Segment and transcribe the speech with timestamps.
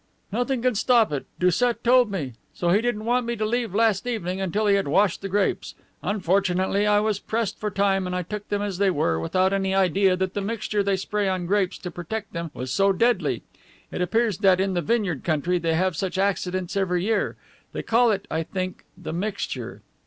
[0.31, 2.33] "Nothing can stop it, Doucet told me.
[2.55, 5.75] So he didn't want me to leave last evening until he had washed the grapes.
[6.01, 9.75] Unfortunately, I was pressed for time and I took them as they were, without any
[9.75, 13.43] idea that the mixture they spray on the grapes to protect them was so deadly.
[13.91, 17.35] It appears that in the vineyard country they have such accidents every year.
[17.71, 19.03] They call it, I think, the...
[19.03, 19.83] the mixture..."